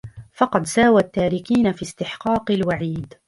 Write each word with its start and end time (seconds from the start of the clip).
فَقَدْ 0.33 0.65
سَاوَى 0.65 1.01
التَّارِكِينَ 1.01 1.71
فِي 1.71 1.81
اسْتِحْقَاقِ 1.81 2.51
الْوَعِيدِ 2.51 3.13